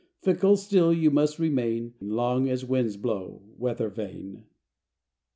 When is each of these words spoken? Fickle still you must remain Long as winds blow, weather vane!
Fickle 0.23 0.57
still 0.57 0.91
you 0.91 1.11
must 1.11 1.37
remain 1.37 1.93
Long 1.99 2.49
as 2.49 2.65
winds 2.65 2.97
blow, 2.97 3.43
weather 3.59 3.87
vane! 3.89 4.45